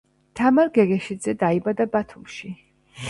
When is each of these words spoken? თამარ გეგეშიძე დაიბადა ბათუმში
თამარ 0.39 0.71
გეგეშიძე 0.77 1.35
დაიბადა 1.43 1.89
ბათუმში 1.97 2.55